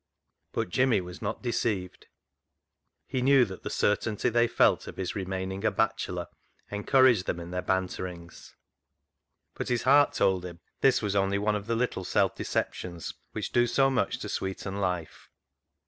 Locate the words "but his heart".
9.53-10.13